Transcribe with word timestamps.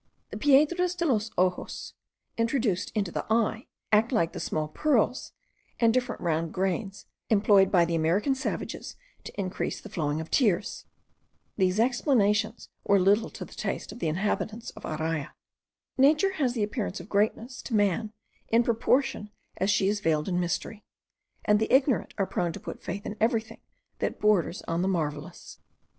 The 0.31 0.37
piedras 0.37 0.95
de 0.95 1.05
los 1.05 1.29
ojos, 1.37 1.93
introduced 2.35 2.91
into 2.95 3.11
the 3.11 3.23
eye, 3.31 3.67
act 3.91 4.11
like 4.11 4.33
the 4.33 4.39
small 4.39 4.67
pearls, 4.67 5.31
and 5.79 5.93
different 5.93 6.23
round 6.23 6.51
grains 6.51 7.05
employed 7.29 7.71
by 7.71 7.85
the 7.85 7.93
American 7.93 8.33
savages 8.33 8.95
to 9.25 9.39
increase 9.39 9.79
the 9.79 9.89
flowing 9.89 10.19
of 10.19 10.31
tears. 10.31 10.85
These 11.55 11.79
explanations 11.79 12.67
were 12.83 12.99
little 12.99 13.29
to 13.29 13.45
the 13.45 13.53
taste 13.53 13.91
of 13.91 13.99
the 13.99 14.07
inhabitants 14.07 14.71
of 14.71 14.85
Araya. 14.85 15.33
Nature 15.99 16.31
has 16.33 16.55
the 16.55 16.63
appearance 16.63 16.99
of 16.99 17.07
greatness 17.07 17.61
to 17.61 17.75
man 17.75 18.11
in 18.47 18.63
proportion 18.63 19.29
as 19.57 19.69
she 19.69 19.87
is 19.87 19.99
veiled 19.99 20.27
in 20.27 20.39
mystery; 20.39 20.83
and 21.45 21.59
the 21.59 21.71
ignorant 21.71 22.15
are 22.17 22.25
prone 22.25 22.53
to 22.53 22.59
put 22.59 22.81
faith 22.81 23.05
in 23.05 23.15
everything 23.21 23.61
that 23.99 24.19
borders 24.19 24.63
on 24.63 24.81
the 24.81 24.87
marvellous. 24.87 25.59